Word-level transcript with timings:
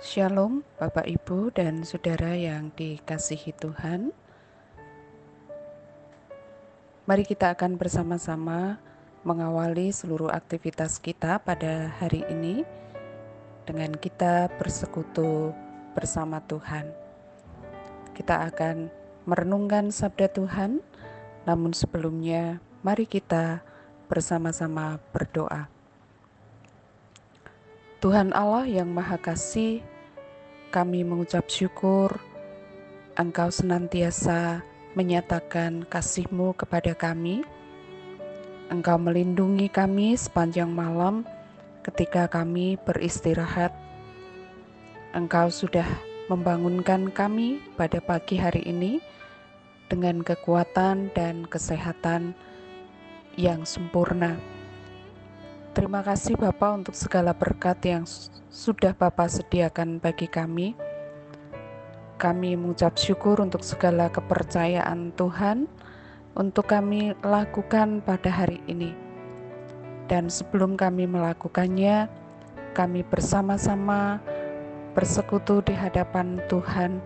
Shalom, 0.00 0.64
Bapak, 0.80 1.04
Ibu, 1.04 1.52
dan 1.52 1.84
saudara 1.84 2.32
yang 2.32 2.72
dikasihi 2.72 3.52
Tuhan. 3.52 4.16
Mari 7.04 7.28
kita 7.28 7.52
akan 7.52 7.76
bersama-sama 7.76 8.80
mengawali 9.28 9.92
seluruh 9.92 10.32
aktivitas 10.32 10.96
kita 10.96 11.36
pada 11.44 11.92
hari 12.00 12.24
ini 12.32 12.64
dengan 13.68 13.92
kita 13.92 14.48
bersekutu 14.56 15.52
bersama 15.92 16.40
Tuhan. 16.48 16.88
Kita 18.16 18.48
akan 18.48 18.88
merenungkan 19.28 19.92
sabda 19.92 20.32
Tuhan, 20.32 20.80
namun 21.44 21.76
sebelumnya 21.76 22.56
mari 22.80 23.04
kita 23.04 23.60
bersama-sama 24.08 24.96
berdoa. 25.12 25.68
Tuhan 28.00 28.32
Allah 28.32 28.64
yang 28.64 28.88
Maha 28.88 29.20
Kasih, 29.20 29.84
kami 30.70 31.02
mengucap 31.02 31.50
syukur 31.50 32.30
Engkau 33.20 33.52
senantiasa 33.52 34.64
menyatakan 34.96 35.84
kasih-Mu 35.84 36.56
kepada 36.56 36.96
kami. 36.96 37.44
Engkau 38.72 38.96
melindungi 38.96 39.68
kami 39.68 40.16
sepanjang 40.16 40.72
malam 40.72 41.28
ketika 41.84 42.30
kami 42.32 42.80
beristirahat. 42.86 43.76
Engkau 45.12 45.52
sudah 45.52 45.84
membangunkan 46.32 47.12
kami 47.12 47.60
pada 47.76 48.00
pagi 48.00 48.38
hari 48.38 48.64
ini 48.64 49.02
dengan 49.92 50.24
kekuatan 50.24 51.12
dan 51.12 51.44
kesehatan 51.44 52.32
yang 53.34 53.66
sempurna. 53.66 54.38
Terima 55.70 56.02
kasih 56.02 56.34
Bapak 56.34 56.82
untuk 56.82 56.98
segala 56.98 57.30
berkat 57.30 57.78
yang 57.86 58.02
sudah 58.50 58.90
Bapak 58.90 59.30
sediakan 59.30 60.02
bagi 60.02 60.26
kami. 60.26 60.74
Kami 62.18 62.58
mengucap 62.58 62.98
syukur 62.98 63.38
untuk 63.38 63.62
segala 63.62 64.10
kepercayaan 64.10 65.14
Tuhan 65.14 65.70
untuk 66.34 66.74
kami 66.74 67.14
lakukan 67.22 68.02
pada 68.02 68.26
hari 68.34 68.58
ini. 68.66 68.90
Dan 70.10 70.26
sebelum 70.26 70.74
kami 70.74 71.06
melakukannya, 71.06 72.10
kami 72.74 73.06
bersama-sama 73.06 74.18
bersekutu 74.98 75.62
di 75.62 75.78
hadapan 75.78 76.42
Tuhan 76.50 76.98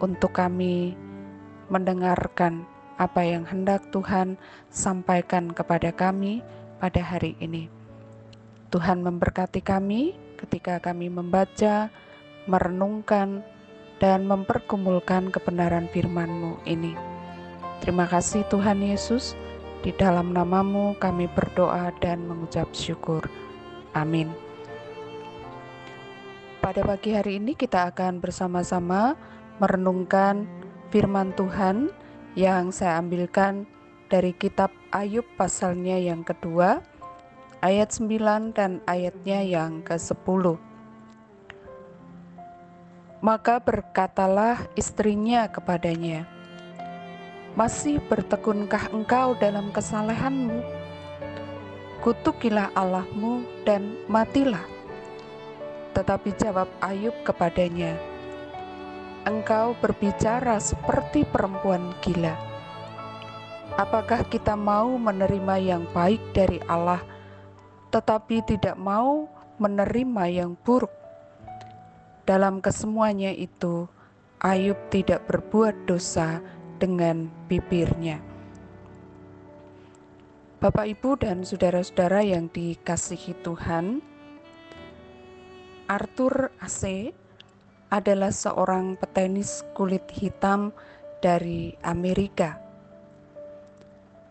untuk 0.00 0.32
kami 0.32 0.96
mendengarkan 1.68 2.64
apa 2.96 3.20
yang 3.20 3.44
hendak 3.44 3.84
Tuhan 3.92 4.40
sampaikan 4.72 5.52
kepada 5.52 5.92
kami 5.92 6.40
pada 6.80 7.04
hari 7.04 7.36
ini. 7.36 7.81
Tuhan 8.72 9.04
memberkati 9.04 9.60
kami 9.60 10.16
ketika 10.40 10.80
kami 10.80 11.12
membaca, 11.12 11.92
merenungkan, 12.48 13.44
dan 14.00 14.24
mempergumulkan 14.24 15.28
kebenaran 15.28 15.92
firman-Mu 15.92 16.64
ini. 16.64 16.96
Terima 17.84 18.08
kasih 18.08 18.48
Tuhan 18.48 18.80
Yesus, 18.80 19.36
di 19.84 19.92
dalam 19.92 20.32
namamu 20.32 20.96
kami 20.96 21.28
berdoa 21.30 21.92
dan 22.00 22.24
mengucap 22.24 22.72
syukur. 22.72 23.28
Amin. 23.92 24.32
Pada 26.64 26.80
pagi 26.80 27.12
hari 27.12 27.36
ini 27.36 27.52
kita 27.52 27.92
akan 27.92 28.24
bersama-sama 28.24 29.18
merenungkan 29.60 30.48
firman 30.88 31.36
Tuhan 31.36 31.92
yang 32.32 32.72
saya 32.72 32.96
ambilkan 32.96 33.68
dari 34.08 34.32
kitab 34.32 34.72
Ayub 34.96 35.28
pasalnya 35.36 36.00
yang 36.00 36.24
kedua 36.24 36.80
ayat 37.62 37.94
9 37.94 38.58
dan 38.58 38.82
ayatnya 38.90 39.38
yang 39.46 39.86
ke-10. 39.86 40.58
Maka 43.22 43.62
berkatalah 43.62 44.66
istrinya 44.74 45.46
kepadanya, 45.46 46.26
Masih 47.54 48.02
bertekunkah 48.10 48.90
engkau 48.90 49.38
dalam 49.38 49.70
kesalehanmu? 49.70 50.58
Kutukilah 52.02 52.74
Allahmu 52.74 53.46
dan 53.62 53.94
matilah. 54.10 54.66
Tetapi 55.94 56.34
jawab 56.34 56.66
Ayub 56.82 57.14
kepadanya, 57.22 57.94
Engkau 59.22 59.78
berbicara 59.78 60.58
seperti 60.58 61.22
perempuan 61.22 61.94
gila. 62.02 62.34
Apakah 63.78 64.26
kita 64.26 64.58
mau 64.58 64.98
menerima 64.98 65.62
yang 65.62 65.86
baik 65.94 66.18
dari 66.34 66.58
Allah 66.66 67.11
tetapi 67.92 68.40
tidak 68.48 68.74
mau 68.80 69.28
menerima 69.60 70.24
yang 70.32 70.56
buruk. 70.64 70.90
Dalam 72.24 72.64
kesemuanya 72.64 73.30
itu, 73.30 73.84
Ayub 74.42 74.78
tidak 74.90 75.28
berbuat 75.28 75.86
dosa 75.86 76.40
dengan 76.80 77.30
bibirnya. 77.46 78.18
Bapak, 80.58 80.86
Ibu, 80.94 81.18
dan 81.18 81.42
saudara-saudara 81.42 82.22
yang 82.22 82.46
dikasihi 82.50 83.34
Tuhan, 83.42 83.98
Arthur 85.90 86.54
Ase 86.62 87.10
adalah 87.90 88.30
seorang 88.32 88.96
petenis 88.96 89.66
kulit 89.74 90.06
hitam 90.14 90.72
dari 91.20 91.74
Amerika. 91.82 92.56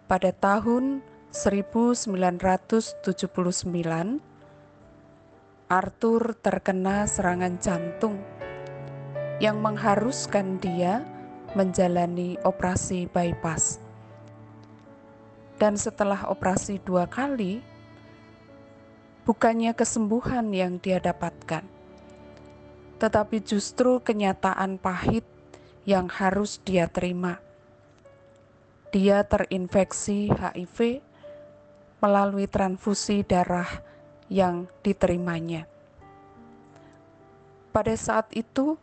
Pada 0.07 0.31
tahun 0.31 1.03
1979, 1.31 3.07
Arthur 5.71 6.35
terkena 6.35 7.07
serangan 7.07 7.55
jantung 7.55 8.19
yang 9.39 9.63
mengharuskan 9.63 10.59
dia 10.59 11.07
menjalani 11.55 12.35
operasi 12.43 13.07
bypass. 13.07 13.79
Dan 15.55 15.79
setelah 15.79 16.27
operasi 16.27 16.83
dua 16.83 17.07
kali, 17.07 17.63
bukannya 19.23 19.71
kesembuhan 19.71 20.51
yang 20.51 20.83
dia 20.83 20.99
dapatkan, 20.99 21.63
tetapi 22.99 23.39
justru 23.39 24.03
kenyataan 24.03 24.75
pahit 24.75 25.23
yang 25.87 26.11
harus 26.11 26.59
dia 26.67 26.91
terima. 26.91 27.39
Dia 28.91 29.23
terinfeksi 29.23 30.27
HIV 30.27 31.07
melalui 32.01 32.49
transfusi 32.49 33.21
darah 33.21 33.69
yang 34.25 34.65
diterimanya. 34.81 35.69
Pada 37.69 37.93
saat 37.93 38.27
itu, 38.33 38.75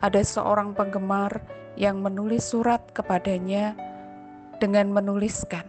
ada 0.00 0.18
seorang 0.24 0.72
penggemar 0.72 1.44
yang 1.78 2.00
menulis 2.00 2.50
surat 2.50 2.82
kepadanya 2.90 3.76
dengan 4.58 4.90
menuliskan, 4.90 5.68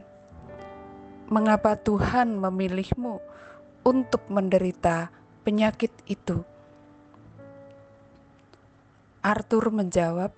"Mengapa 1.29 1.77
Tuhan 1.77 2.39
memilihmu 2.39 3.21
untuk 3.85 4.23
menderita 4.31 5.13
penyakit 5.45 5.93
itu?" 6.09 6.41
Arthur 9.19 9.69
menjawab, 9.69 10.31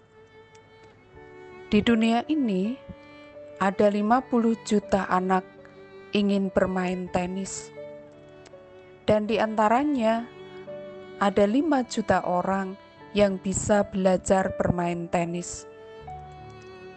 "Di 1.69 1.79
dunia 1.85 2.25
ini 2.28 2.75
ada 3.62 3.88
50 3.94 4.58
juta 4.66 5.06
anak 5.06 5.60
ingin 6.11 6.51
bermain 6.51 7.07
tenis. 7.11 7.72
Dan 9.07 9.27
di 9.27 9.39
antaranya 9.39 10.27
ada 11.19 11.44
5 11.47 11.83
juta 11.88 12.23
orang 12.27 12.75
yang 13.11 13.39
bisa 13.39 13.83
belajar 13.88 14.55
bermain 14.55 15.07
tenis. 15.11 15.67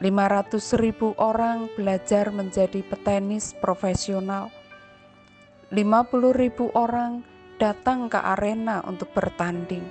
500 0.02 0.82
ribu 0.82 1.14
orang 1.16 1.70
belajar 1.78 2.28
menjadi 2.34 2.82
petenis 2.84 3.54
profesional. 3.56 4.50
50 5.70 6.34
ribu 6.34 6.68
orang 6.74 7.24
datang 7.56 8.10
ke 8.10 8.18
arena 8.18 8.82
untuk 8.84 9.10
bertanding. 9.14 9.86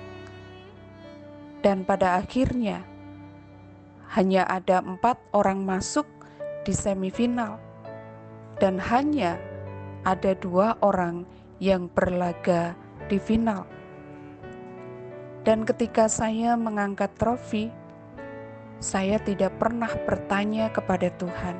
Dan 1.64 1.88
pada 1.88 2.20
akhirnya, 2.20 2.84
hanya 4.12 4.44
ada 4.46 4.84
empat 4.84 5.16
orang 5.32 5.64
masuk 5.64 6.06
di 6.62 6.76
semifinal 6.76 7.73
dan 8.62 8.78
hanya 8.78 9.38
ada 10.04 10.36
dua 10.38 10.76
orang 10.84 11.24
yang 11.58 11.88
berlaga 11.90 12.76
di 13.08 13.18
final. 13.18 13.64
Dan 15.44 15.68
ketika 15.68 16.08
saya 16.08 16.56
mengangkat 16.56 17.12
trofi, 17.20 17.68
saya 18.80 19.20
tidak 19.20 19.56
pernah 19.60 19.92
bertanya 20.08 20.72
kepada 20.72 21.12
Tuhan, 21.20 21.56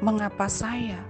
"Mengapa 0.00 0.48
saya?" 0.48 1.00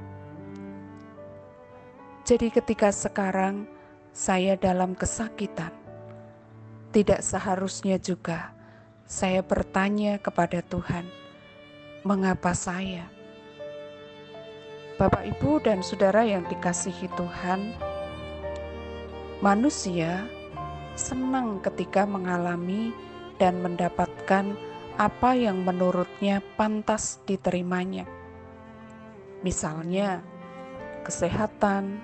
Jadi, 2.26 2.50
ketika 2.50 2.90
sekarang 2.90 3.69
saya 4.11 4.58
dalam 4.58 4.96
kesakitan, 4.99 5.70
tidak 6.90 7.20
seharusnya 7.22 8.00
juga 8.00 8.50
saya 9.05 9.44
bertanya 9.44 10.19
kepada 10.19 10.58
Tuhan, 10.64 11.06
"Mengapa 12.02 12.50
saya?" 12.56 13.13
Bapak, 14.94 15.26
Ibu, 15.26 15.58
dan 15.58 15.82
saudara 15.82 16.23
yang 16.23 16.46
dikasihi 16.46 17.11
Tuhan, 17.19 17.75
manusia 19.43 20.23
senang 20.94 21.58
ketika 21.58 22.06
mengalami 22.06 22.94
dan 23.43 23.58
mendapatkan 23.58 24.55
apa 24.94 25.35
yang 25.35 25.67
menurutnya 25.67 26.38
pantas 26.55 27.19
diterimanya. 27.26 28.06
Misalnya, 29.43 30.23
kesehatan, 31.02 31.99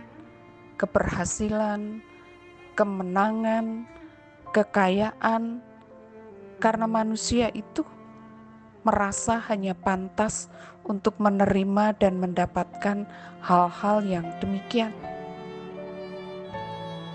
keberhasilan, 0.75 2.03
kemenangan, 2.75 3.87
kekayaan, 4.51 5.63
karena 6.59 6.87
manusia 6.91 7.55
itu 7.55 7.87
merasa 8.82 9.41
hanya 9.49 9.77
pantas 9.77 10.49
untuk 10.88 11.17
menerima 11.21 11.97
dan 12.00 12.17
mendapatkan 12.19 13.05
hal-hal 13.44 13.99
yang 14.05 14.27
demikian. 14.41 14.93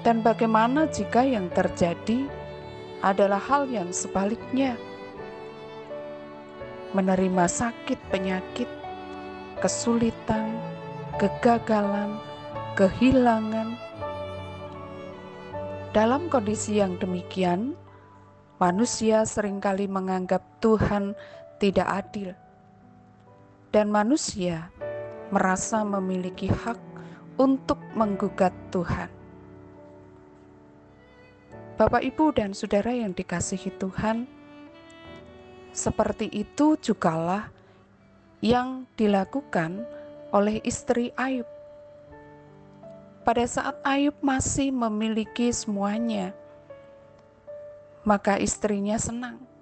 Dan 0.06 0.21
bagaimana 0.21 0.85
jika 0.85 1.25
yang 1.25 1.50
terjadi 1.50 2.29
adalah 3.01 3.41
hal 3.41 3.65
yang 3.65 3.89
sebaliknya? 3.89 4.77
Menerima 6.94 7.50
sakit, 7.50 7.97
penyakit, 8.13 8.69
kesulitan, 9.57 10.53
kegagalan, 11.18 12.21
kehilangan. 12.77 13.75
Dalam 15.89 16.29
kondisi 16.29 16.77
yang 16.77 17.01
demikian, 17.01 17.73
manusia 18.61 19.25
sering 19.25 19.57
kali 19.57 19.89
menganggap 19.89 20.44
Tuhan 20.61 21.18
tidak 21.57 21.88
adil, 21.88 22.36
dan 23.72 23.88
manusia 23.88 24.68
merasa 25.31 25.81
memiliki 25.81 26.52
hak 26.52 26.80
untuk 27.36 27.80
menggugat 27.96 28.52
Tuhan. 28.72 29.12
Bapak, 31.75 32.07
ibu, 32.07 32.31
dan 32.31 32.56
saudara 32.56 32.96
yang 32.96 33.12
dikasihi 33.12 33.68
Tuhan, 33.75 34.24
seperti 35.75 36.31
itu 36.31 36.80
jugalah 36.80 37.52
yang 38.40 38.88
dilakukan 38.96 39.84
oleh 40.31 40.63
istri 40.63 41.12
Ayub. 41.19 41.48
Pada 43.28 43.44
saat 43.44 43.75
Ayub 43.84 44.16
masih 44.24 44.72
memiliki 44.72 45.52
semuanya, 45.52 46.31
maka 48.07 48.40
istrinya 48.40 48.96
senang 48.96 49.55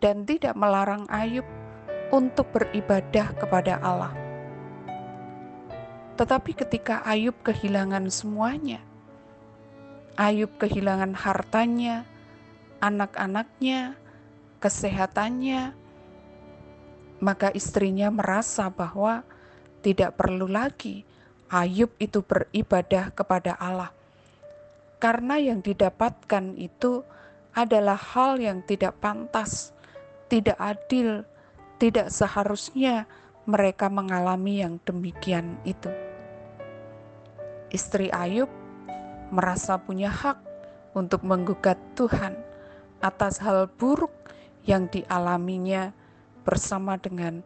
dan 0.00 0.28
tidak 0.28 0.52
melarang 0.54 1.08
Ayub 1.08 1.46
untuk 2.12 2.48
beribadah 2.54 3.34
kepada 3.34 3.80
Allah. 3.82 4.14
Tetapi 6.16 6.56
ketika 6.56 7.04
Ayub 7.04 7.36
kehilangan 7.44 8.08
semuanya, 8.08 8.80
Ayub 10.16 10.48
kehilangan 10.56 11.12
hartanya, 11.12 12.08
anak-anaknya, 12.80 13.92
kesehatannya, 14.64 15.76
maka 17.20 17.52
istrinya 17.52 18.08
merasa 18.08 18.72
bahwa 18.72 19.24
tidak 19.84 20.16
perlu 20.16 20.48
lagi 20.48 21.04
Ayub 21.52 21.92
itu 22.00 22.24
beribadah 22.24 23.12
kepada 23.12 23.54
Allah, 23.60 23.92
karena 24.98 25.36
yang 25.36 25.60
didapatkan 25.60 26.56
itu 26.56 27.04
adalah 27.52 27.94
hal 27.94 28.40
yang 28.40 28.64
tidak 28.64 28.96
pantas, 28.98 29.75
tidak 30.26 30.58
adil, 30.58 31.22
tidak 31.78 32.10
seharusnya 32.10 33.06
mereka 33.46 33.86
mengalami 33.86 34.60
yang 34.60 34.82
demikian 34.82 35.54
itu. 35.62 35.88
Istri 37.70 38.10
Ayub 38.10 38.50
merasa 39.30 39.78
punya 39.78 40.10
hak 40.10 40.38
untuk 40.94 41.22
menggugat 41.22 41.78
Tuhan 41.94 42.34
atas 43.02 43.38
hal 43.42 43.70
buruk 43.70 44.12
yang 44.66 44.90
dialaminya 44.90 45.94
bersama 46.42 46.98
dengan 46.98 47.42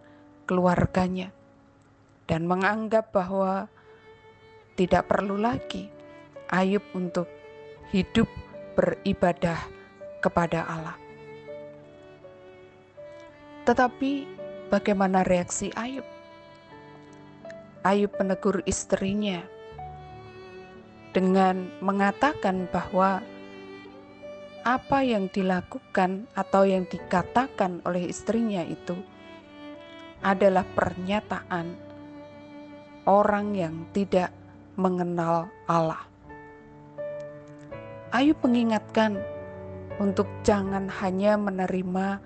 keluarganya 0.49 1.33
dan 2.29 2.47
menganggap 2.49 3.13
bahwa 3.13 3.69
tidak 4.79 5.09
perlu 5.11 5.37
lagi 5.37 5.93
Ayub 6.49 6.83
untuk 6.97 7.29
hidup 7.93 8.27
beribadah 8.79 9.59
kepada 10.23 10.65
Allah. 10.65 11.10
Tetapi 13.71 14.27
bagaimana 14.67 15.23
reaksi 15.23 15.71
Ayub? 15.79 16.03
Ayub 17.87 18.11
menegur 18.19 18.67
istrinya 18.67 19.47
dengan 21.15 21.71
mengatakan 21.79 22.67
bahwa 22.75 23.23
apa 24.67 25.07
yang 25.07 25.31
dilakukan 25.31 26.27
atau 26.35 26.67
yang 26.67 26.83
dikatakan 26.91 27.79
oleh 27.87 28.11
istrinya 28.11 28.67
itu 28.67 28.99
adalah 30.19 30.67
pernyataan 30.75 31.71
orang 33.07 33.55
yang 33.55 33.87
tidak 33.95 34.35
mengenal 34.75 35.47
Allah. 35.71 36.03
Ayub 38.11 38.35
mengingatkan 38.43 39.15
untuk 40.03 40.27
jangan 40.43 40.91
hanya 40.91 41.39
menerima 41.39 42.19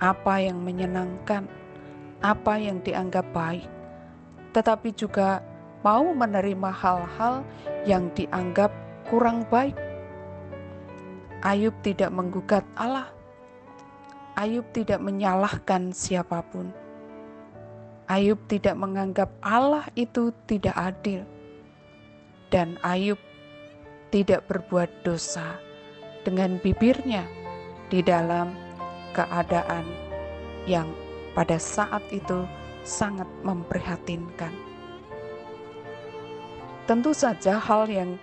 apa 0.00 0.40
yang 0.40 0.64
menyenangkan, 0.64 1.44
apa 2.24 2.56
yang 2.56 2.80
dianggap 2.80 3.28
baik, 3.36 3.68
tetapi 4.56 4.96
juga 4.96 5.44
mau 5.84 6.04
menerima 6.12 6.70
hal-hal 6.72 7.44
yang 7.84 8.08
dianggap 8.16 8.72
kurang 9.08 9.44
baik. 9.48 9.76
Ayub 11.40 11.72
tidak 11.80 12.12
menggugat 12.12 12.64
Allah. 12.76 13.08
Ayub 14.36 14.64
tidak 14.76 15.00
menyalahkan 15.00 15.92
siapa 15.92 16.44
pun. 16.48 16.72
Ayub 18.08 18.40
tidak 18.48 18.76
menganggap 18.76 19.32
Allah 19.40 19.88
itu 19.96 20.32
tidak 20.44 20.76
adil. 20.76 21.24
Dan 22.52 22.76
Ayub 22.84 23.16
tidak 24.10 24.44
berbuat 24.50 24.90
dosa 25.06 25.56
dengan 26.26 26.60
bibirnya 26.60 27.24
di 27.88 28.04
dalam 28.04 28.52
keadaan 29.16 29.86
yang 30.66 30.90
pada 31.34 31.56
saat 31.56 32.02
itu 32.10 32.44
sangat 32.82 33.26
memprihatinkan. 33.46 34.52
Tentu 36.88 37.14
saja 37.14 37.60
hal 37.60 37.86
yang 37.86 38.18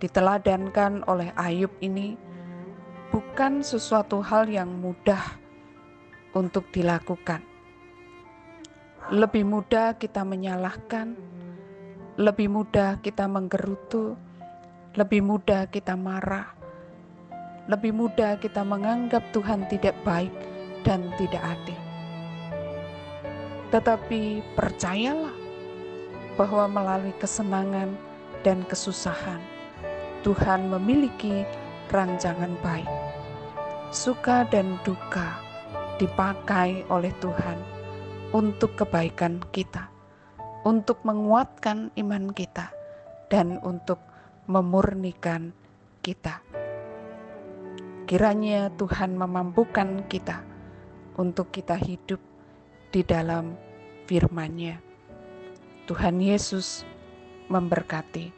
diteladankan 0.00 1.04
oleh 1.04 1.32
Ayub 1.36 1.72
ini 1.84 2.16
bukan 3.12 3.60
sesuatu 3.60 4.24
hal 4.24 4.48
yang 4.48 4.68
mudah 4.80 5.20
untuk 6.32 6.68
dilakukan. 6.72 7.44
Lebih 9.12 9.44
mudah 9.44 9.94
kita 10.00 10.24
menyalahkan, 10.24 11.14
lebih 12.16 12.48
mudah 12.48 12.98
kita 13.04 13.28
menggerutu, 13.28 14.16
lebih 14.96 15.20
mudah 15.20 15.68
kita 15.68 15.94
marah, 15.94 16.55
lebih 17.66 17.90
mudah 17.90 18.38
kita 18.38 18.62
menganggap 18.62 19.22
Tuhan 19.34 19.66
tidak 19.66 19.98
baik 20.06 20.30
dan 20.86 21.10
tidak 21.18 21.42
adil. 21.42 21.80
Tetapi 23.74 24.42
percayalah, 24.54 25.34
bahwa 26.36 26.68
melalui 26.68 27.16
kesenangan 27.18 27.96
dan 28.44 28.62
kesusahan, 28.68 29.40
Tuhan 30.22 30.68
memiliki 30.70 31.42
rancangan 31.90 32.54
baik. 32.60 32.88
Suka 33.90 34.44
dan 34.46 34.76
duka 34.84 35.40
dipakai 35.96 36.84
oleh 36.92 37.10
Tuhan 37.18 37.58
untuk 38.36 38.76
kebaikan 38.76 39.40
kita, 39.50 39.88
untuk 40.62 41.00
menguatkan 41.02 41.90
iman 41.96 42.30
kita, 42.30 42.70
dan 43.32 43.58
untuk 43.64 43.98
memurnikan 44.46 45.50
kita. 46.04 46.44
Kiranya 48.06 48.70
Tuhan 48.78 49.18
memampukan 49.18 50.06
kita 50.06 50.46
untuk 51.18 51.50
kita 51.50 51.74
hidup 51.74 52.22
di 52.94 53.02
dalam 53.02 53.58
firman-Nya 54.06 54.86
Tuhan 55.86 56.18
Yesus 56.18 56.82
memberkati. 57.46 58.34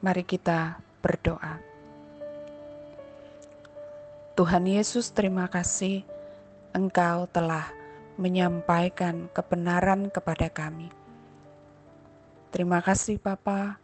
Mari 0.00 0.24
kita 0.24 0.80
berdoa. 1.04 1.60
Tuhan 4.32 4.64
Yesus, 4.64 5.12
terima 5.12 5.52
kasih 5.52 6.00
Engkau 6.72 7.28
telah 7.28 7.68
menyampaikan 8.16 9.28
kebenaran 9.36 10.08
kepada 10.08 10.48
kami. 10.48 10.88
Terima 12.52 12.80
kasih 12.80 13.20
Bapa, 13.20 13.76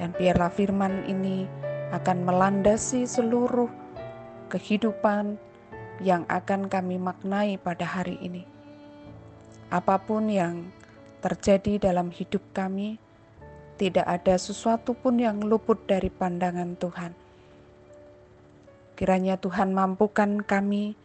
dan 0.00 0.16
biarlah 0.16 0.48
firman 0.48 1.04
ini 1.04 1.44
akan 1.92 2.24
melandasi 2.24 3.04
seluruh 3.04 3.68
kehidupan 4.50 5.38
yang 6.02 6.26
akan 6.26 6.66
kami 6.66 6.98
maknai 6.98 7.54
pada 7.56 7.86
hari 7.86 8.18
ini. 8.18 8.42
Apa 9.70 10.02
pun 10.02 10.26
yang 10.26 10.66
terjadi 11.22 11.78
dalam 11.78 12.10
hidup 12.10 12.42
kami, 12.50 12.98
tidak 13.78 14.04
ada 14.04 14.34
sesuatu 14.34 14.92
pun 14.92 15.22
yang 15.22 15.38
luput 15.40 15.78
dari 15.86 16.10
pandangan 16.10 16.74
Tuhan. 16.74 17.12
Kiranya 18.98 19.38
Tuhan 19.38 19.72
mampukan 19.72 20.42
kami 20.44 20.98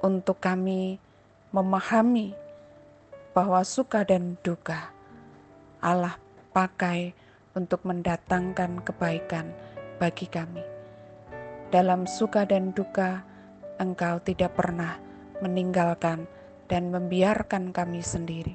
untuk 0.00 0.40
kami 0.40 0.96
memahami 1.52 2.32
bahwa 3.36 3.60
suka 3.66 4.08
dan 4.08 4.40
duka 4.40 4.88
Allah 5.82 6.16
pakai 6.54 7.12
untuk 7.52 7.84
mendatangkan 7.84 8.80
kebaikan 8.86 9.52
bagi 10.00 10.30
kami. 10.30 10.71
Dalam 11.72 12.04
suka 12.04 12.44
dan 12.44 12.76
duka, 12.76 13.24
Engkau 13.80 14.20
tidak 14.20 14.60
pernah 14.60 15.00
meninggalkan 15.40 16.28
dan 16.68 16.92
membiarkan 16.92 17.72
kami 17.72 18.04
sendiri. 18.04 18.52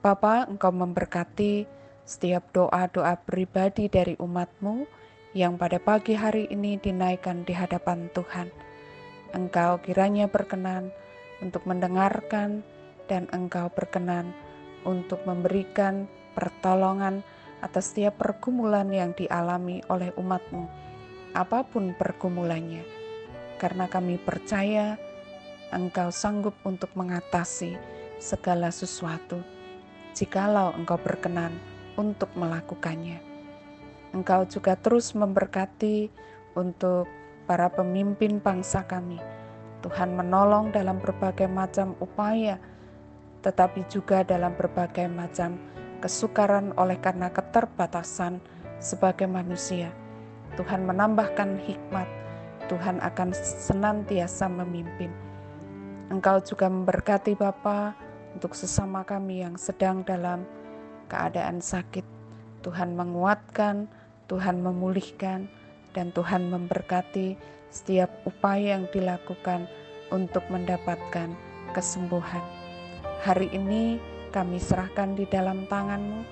Bapa, 0.00 0.48
Engkau 0.48 0.72
memberkati 0.72 1.68
setiap 2.08 2.48
doa-doa 2.56 3.20
pribadi 3.20 3.92
dari 3.92 4.16
umatmu 4.16 4.88
yang 5.36 5.60
pada 5.60 5.76
pagi 5.76 6.16
hari 6.16 6.48
ini 6.48 6.80
dinaikkan 6.80 7.44
di 7.44 7.52
hadapan 7.52 8.08
Tuhan. 8.16 8.48
Engkau 9.36 9.76
kiranya 9.84 10.24
berkenan 10.24 10.88
untuk 11.44 11.68
mendengarkan 11.68 12.64
dan 13.12 13.28
Engkau 13.28 13.68
berkenan 13.68 14.32
untuk 14.88 15.20
memberikan 15.28 16.08
pertolongan 16.32 17.20
atas 17.60 17.92
setiap 17.92 18.16
pergumulan 18.20 18.88
yang 18.88 19.12
dialami 19.12 19.84
oleh 19.92 20.12
umatmu, 20.16 20.64
apa 21.34 21.66
pun 21.66 21.92
pergumulannya. 21.98 22.86
Karena 23.58 23.90
kami 23.90 24.16
percaya 24.22 24.96
Engkau 25.74 26.14
sanggup 26.14 26.54
untuk 26.62 26.94
mengatasi 26.94 27.74
segala 28.22 28.70
sesuatu, 28.70 29.42
jikalau 30.14 30.70
Engkau 30.78 30.94
berkenan 31.02 31.50
untuk 31.98 32.30
melakukannya. 32.38 33.18
Engkau 34.14 34.46
juga 34.46 34.78
terus 34.78 35.10
memberkati 35.18 36.06
untuk 36.54 37.10
para 37.50 37.66
pemimpin 37.66 38.38
bangsa 38.38 38.86
kami, 38.86 39.18
Tuhan 39.82 40.14
menolong 40.14 40.70
dalam 40.70 41.02
berbagai 41.02 41.50
macam 41.50 41.98
upaya, 41.98 42.62
tetapi 43.42 43.82
juga 43.90 44.22
dalam 44.22 44.54
berbagai 44.54 45.10
macam 45.10 45.58
kesukaran 45.98 46.70
oleh 46.78 46.96
karena 47.02 47.34
keterbatasan 47.34 48.38
sebagai 48.78 49.26
manusia. 49.26 50.03
Tuhan 50.54 50.86
menambahkan 50.86 51.58
hikmat, 51.66 52.06
Tuhan 52.70 53.02
akan 53.02 53.34
senantiasa 53.34 54.46
memimpin. 54.46 55.10
Engkau 56.14 56.38
juga 56.38 56.70
memberkati 56.70 57.34
Bapa 57.34 57.96
untuk 58.38 58.54
sesama 58.54 59.02
kami 59.02 59.42
yang 59.42 59.58
sedang 59.58 60.06
dalam 60.06 60.46
keadaan 61.10 61.58
sakit. 61.58 62.06
Tuhan 62.62 62.94
menguatkan, 62.94 63.90
Tuhan 64.30 64.62
memulihkan, 64.62 65.50
dan 65.92 66.14
Tuhan 66.14 66.48
memberkati 66.50 67.36
setiap 67.70 68.10
upaya 68.26 68.78
yang 68.78 68.86
dilakukan 68.94 69.66
untuk 70.14 70.46
mendapatkan 70.50 71.34
kesembuhan. 71.74 72.42
Hari 73.26 73.50
ini 73.50 73.98
kami 74.30 74.62
serahkan 74.62 75.18
di 75.18 75.26
dalam 75.26 75.66
tanganmu, 75.66 76.22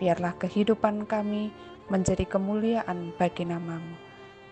biarlah 0.00 0.36
kehidupan 0.40 1.08
kami 1.08 1.52
menjadi 1.90 2.26
kemuliaan 2.26 3.14
bagi 3.14 3.46
namamu. 3.46 3.96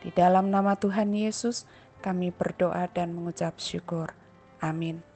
Di 0.04 0.12
dalam 0.12 0.52
nama 0.52 0.76
Tuhan 0.76 1.16
Yesus 1.16 1.64
kami 2.04 2.28
berdoa 2.28 2.84
dan 2.92 3.16
mengucap 3.16 3.56
syukur. 3.56 4.12
Amin. 4.60 5.13